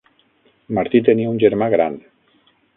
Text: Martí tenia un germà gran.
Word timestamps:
Martí 0.77 1.03
tenia 1.11 1.35
un 1.35 1.39
germà 1.45 1.71
gran. 1.77 2.03